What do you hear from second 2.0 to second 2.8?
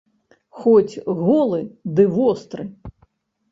ды востры.